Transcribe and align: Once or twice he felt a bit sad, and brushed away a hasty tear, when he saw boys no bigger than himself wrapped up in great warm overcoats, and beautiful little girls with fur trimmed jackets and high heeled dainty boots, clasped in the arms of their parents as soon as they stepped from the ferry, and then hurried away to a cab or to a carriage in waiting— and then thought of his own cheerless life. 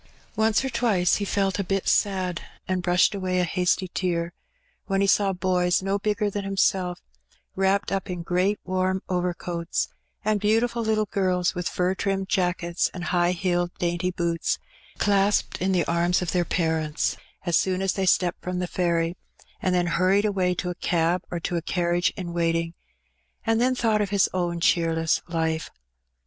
Once 0.35 0.65
or 0.65 0.69
twice 0.71 1.17
he 1.17 1.25
felt 1.25 1.59
a 1.59 1.63
bit 1.63 1.87
sad, 1.87 2.41
and 2.67 2.81
brushed 2.81 3.13
away 3.13 3.39
a 3.39 3.43
hasty 3.43 3.87
tear, 3.87 4.33
when 4.87 4.99
he 4.99 5.05
saw 5.05 5.31
boys 5.31 5.83
no 5.83 5.99
bigger 5.99 6.27
than 6.27 6.43
himself 6.43 6.99
wrapped 7.55 7.91
up 7.91 8.09
in 8.09 8.23
great 8.23 8.59
warm 8.63 9.03
overcoats, 9.09 9.89
and 10.25 10.39
beautiful 10.39 10.81
little 10.83 11.05
girls 11.05 11.53
with 11.53 11.69
fur 11.69 11.93
trimmed 11.93 12.27
jackets 12.27 12.89
and 12.95 13.03
high 13.13 13.29
heeled 13.31 13.69
dainty 13.77 14.09
boots, 14.09 14.57
clasped 14.97 15.61
in 15.61 15.71
the 15.71 15.85
arms 15.85 16.23
of 16.23 16.31
their 16.31 16.43
parents 16.45 17.15
as 17.45 17.55
soon 17.55 17.79
as 17.79 17.93
they 17.93 18.07
stepped 18.07 18.41
from 18.41 18.57
the 18.57 18.65
ferry, 18.65 19.15
and 19.61 19.75
then 19.75 19.85
hurried 19.85 20.25
away 20.25 20.55
to 20.55 20.71
a 20.71 20.75
cab 20.81 21.21
or 21.29 21.39
to 21.39 21.57
a 21.57 21.61
carriage 21.61 22.11
in 22.17 22.33
waiting— 22.33 22.73
and 23.45 23.61
then 23.61 23.75
thought 23.75 24.01
of 24.01 24.09
his 24.09 24.27
own 24.33 24.59
cheerless 24.59 25.21
life. 25.27 25.69